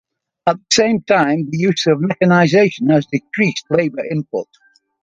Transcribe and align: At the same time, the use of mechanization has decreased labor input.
At 0.47 0.55
the 0.57 0.65
same 0.71 1.01
time, 1.03 1.51
the 1.51 1.59
use 1.59 1.85
of 1.85 2.01
mechanization 2.01 2.89
has 2.89 3.05
decreased 3.05 3.65
labor 3.69 4.03
input. 4.03 4.47